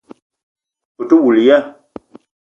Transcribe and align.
Ou 0.99 1.03
te 1.09 1.15
woul 1.21 1.37
ya? 1.47 1.57